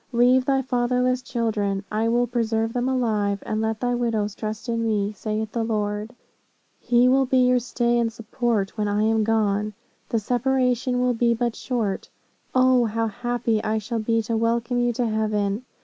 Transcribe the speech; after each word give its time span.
Leave 0.13 0.45
thy 0.45 0.63
fatherless 0.63 1.21
children, 1.21 1.83
I 1.91 2.07
will 2.07 2.25
preserve 2.25 2.73
them 2.73 2.89
alive; 2.89 3.37
and 3.45 3.61
let 3.61 3.81
thy 3.81 3.93
widows 3.93 4.33
trust 4.33 4.67
in 4.67 4.81
me, 4.83 5.13
saith 5.13 5.51
the 5.51 5.63
Lord. 5.63 6.15
He 6.79 7.07
will 7.07 7.27
be 7.27 7.37
your 7.37 7.59
stay 7.59 7.99
and 7.99 8.11
support, 8.11 8.75
when 8.79 8.87
I 8.87 9.03
am 9.03 9.23
gone. 9.23 9.75
The 10.09 10.17
separation 10.17 11.01
will 11.01 11.13
be 11.13 11.35
but 11.35 11.55
short. 11.55 12.09
O, 12.55 12.85
how 12.85 13.05
happy 13.09 13.63
I 13.63 13.77
shall 13.77 13.99
be 13.99 14.23
to 14.23 14.35
welcome 14.35 14.79
you 14.79 14.91
to 14.93 15.05
heaven.' 15.05 15.65